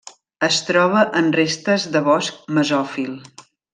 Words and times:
Es 0.45 0.55
troba 0.69 1.03
en 1.21 1.29
restes 1.35 1.85
de 1.97 2.01
bosc 2.09 2.41
mesòfil. 2.61 3.13